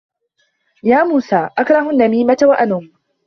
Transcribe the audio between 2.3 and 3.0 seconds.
وَأَنُمُّ